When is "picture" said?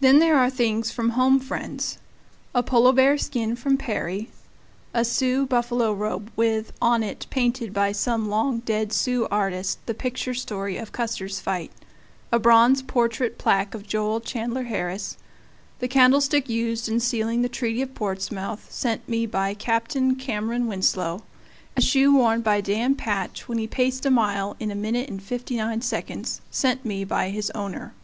9.94-10.34